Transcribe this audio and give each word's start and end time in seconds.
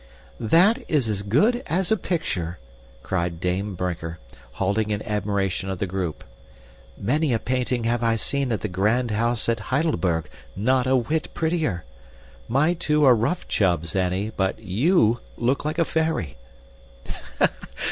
"That 0.39 0.83
is 0.87 1.07
as 1.07 1.21
good 1.21 1.61
as 1.67 1.91
a 1.91 1.95
picture!" 1.95 2.57
cried 3.03 3.39
Dame 3.39 3.75
Brinker, 3.75 4.17
halting 4.53 4.89
in 4.89 5.03
admiration 5.03 5.69
of 5.69 5.77
the 5.77 5.85
group. 5.85 6.23
"Many 6.97 7.33
a 7.33 7.37
painting 7.37 7.83
have 7.83 8.01
I 8.01 8.15
seen 8.15 8.51
at 8.51 8.61
the 8.61 8.67
grand 8.67 9.11
house 9.11 9.47
at 9.47 9.59
Heidelberg 9.69 10.27
not 10.55 10.87
a 10.87 10.95
whit 10.95 11.31
prettier. 11.35 11.85
My 12.47 12.73
two 12.73 13.03
are 13.03 13.13
rough 13.13 13.47
chubs, 13.47 13.95
Annie, 13.95 14.31
but 14.35 14.57
YOU 14.57 15.19
look 15.37 15.65
like 15.65 15.77
a 15.77 15.85
fairy." 15.85 16.35